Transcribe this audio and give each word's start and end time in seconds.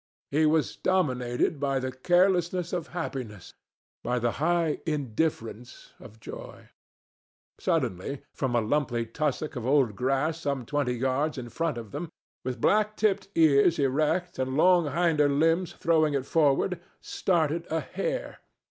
He 0.31 0.47
was 0.47 0.77
dominated 0.77 1.59
by 1.59 1.77
the 1.77 1.91
carelessness 1.91 2.73
of 2.73 2.87
happiness, 2.87 3.53
by 4.03 4.17
the 4.17 4.31
high 4.41 4.79
indifference 4.83 5.93
of 5.99 6.19
joy. 6.19 6.69
Suddenly 7.59 8.23
from 8.33 8.55
a 8.55 8.61
lumpy 8.61 9.05
tussock 9.05 9.55
of 9.55 9.63
old 9.63 9.95
grass 9.95 10.39
some 10.41 10.65
twenty 10.65 10.95
yards 10.95 11.37
in 11.37 11.49
front 11.49 11.77
of 11.77 11.91
them, 11.91 12.11
with 12.43 12.59
black 12.59 12.97
tipped 12.97 13.27
ears 13.35 13.77
erect 13.77 14.39
and 14.39 14.57
long 14.57 14.91
hinder 14.91 15.29
limbs 15.29 15.73
throwing 15.73 16.15
it 16.15 16.25
forward, 16.25 16.79
started 16.99 17.67
a 17.69 17.81
hare. 17.81 18.39